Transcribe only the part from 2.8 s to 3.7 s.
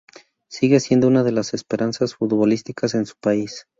en su país.